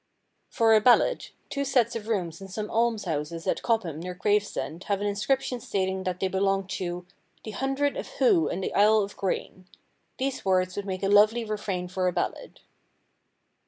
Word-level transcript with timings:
For 0.49 0.73
a 0.73 0.81
Ballad: 0.81 1.27
Two 1.51 1.63
sets 1.63 1.95
of 1.95 2.07
rooms 2.07 2.41
in 2.41 2.47
some 2.47 2.71
alms 2.71 3.03
houses 3.05 3.45
at 3.45 3.61
Cobham 3.61 3.99
near 3.99 4.15
Gravesend 4.15 4.85
have 4.85 4.99
an 4.99 5.05
inscription 5.05 5.59
stating 5.59 6.05
that 6.05 6.19
they 6.19 6.27
belong 6.27 6.65
to 6.69 7.05
"the 7.43 7.51
Hundred 7.51 7.95
of 7.95 8.07
Hoo 8.13 8.47
in 8.49 8.61
the 8.61 8.73
Isle 8.73 9.01
of 9.03 9.15
Grain." 9.15 9.67
These 10.17 10.43
words 10.43 10.75
would 10.75 10.87
make 10.87 11.03
a 11.03 11.07
lovely 11.07 11.45
refrain 11.45 11.87
for 11.87 12.07
a 12.07 12.11
ballad. 12.11 12.61